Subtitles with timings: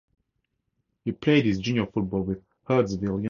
[1.05, 3.19] He played his junior football with Hurstville United.